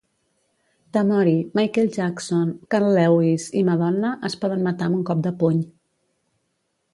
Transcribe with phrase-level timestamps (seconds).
[0.95, 5.63] Tamori, Michael Jackson, Carl Lewis i Madonna es poden matar amb un cop de puny.